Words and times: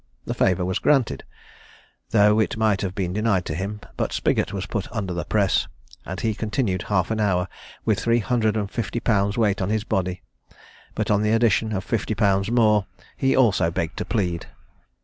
The 0.25 0.33
favour 0.33 0.65
was 0.65 0.79
granted, 0.79 1.25
though 2.09 2.39
it 2.39 2.57
might 2.57 2.81
have 2.81 2.95
been 2.95 3.13
denied 3.13 3.45
to 3.45 3.53
him; 3.53 3.81
but 3.97 4.11
Spiggot 4.11 4.51
was 4.51 4.65
put 4.65 4.91
under 4.91 5.13
the 5.13 5.25
press, 5.25 5.67
and 6.07 6.19
he 6.19 6.33
continued 6.33 6.81
half 6.89 7.11
an 7.11 7.19
hour, 7.19 7.47
with 7.85 7.99
three 7.99 8.17
hundred 8.17 8.57
and 8.57 8.71
fifty 8.71 8.99
pounds' 8.99 9.37
weight 9.37 9.61
on 9.61 9.69
his 9.69 9.83
body; 9.83 10.23
but, 10.95 11.11
on 11.11 11.21
the 11.21 11.31
addition 11.31 11.71
of 11.71 11.83
fifty 11.83 12.15
pounds 12.15 12.49
more, 12.49 12.87
he 13.15 13.35
also 13.37 13.69
begged 13.69 13.95
to 13.97 14.05
plead. 14.05 14.47